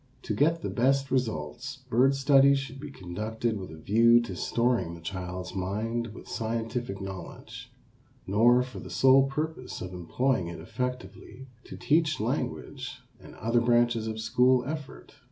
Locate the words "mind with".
5.53-6.27